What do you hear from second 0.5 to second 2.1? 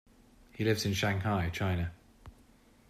He lives in Shanghai, China.